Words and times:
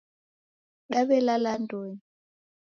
Dawelala 0.91 1.49
andonyi 1.57 2.01